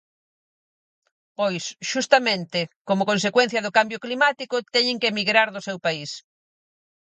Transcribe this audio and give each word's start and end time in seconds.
Pois, 1.37 1.63
xustamente, 1.91 2.59
como 2.87 3.07
consecuencia 3.11 3.63
do 3.65 3.75
cambio 3.77 4.01
climático, 4.05 4.55
teñen 4.75 4.99
que 5.01 5.09
emigrar 5.11 5.47
do 5.51 5.65
seu 5.67 5.77
país. 5.85 6.11